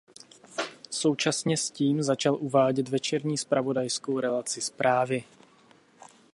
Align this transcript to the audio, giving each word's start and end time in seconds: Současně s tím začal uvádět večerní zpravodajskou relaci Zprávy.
Současně 0.91 1.57
s 1.57 1.71
tím 1.71 2.03
začal 2.03 2.35
uvádět 2.35 2.89
večerní 2.89 3.37
zpravodajskou 3.37 4.19
relaci 4.19 4.61
Zprávy. 4.61 5.23